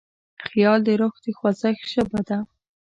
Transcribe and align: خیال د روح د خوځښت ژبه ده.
خیال 0.45 0.79
د 0.87 0.89
روح 0.99 1.15
د 1.23 1.25
خوځښت 1.37 1.83
ژبه 1.93 2.21
ده. 2.27 2.37